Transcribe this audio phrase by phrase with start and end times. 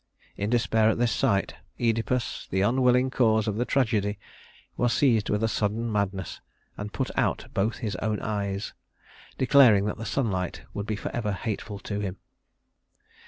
[0.35, 4.17] In despair at this sight Œdipus, the unwilling cause of the tragedy,
[4.75, 6.41] was seized with a sudden madness
[6.75, 8.73] and put out both his own eyes,
[9.37, 12.17] declaring that the sunlight would be forever hateful to him.